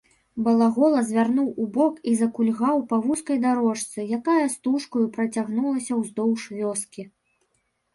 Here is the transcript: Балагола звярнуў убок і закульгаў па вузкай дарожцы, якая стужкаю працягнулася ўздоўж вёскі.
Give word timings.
Балагола 0.45 1.01
звярнуў 1.09 1.51
убок 1.65 1.99
і 2.13 2.15
закульгаў 2.23 2.81
па 2.93 3.01
вузкай 3.05 3.37
дарожцы, 3.45 4.09
якая 4.21 4.41
стужкаю 4.57 5.05
працягнулася 5.17 5.93
ўздоўж 6.05 6.53
вёскі. 6.61 7.11